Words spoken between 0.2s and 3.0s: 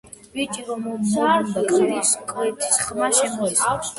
ბიჭი რომ მობრუნდა, კლდის კვეთის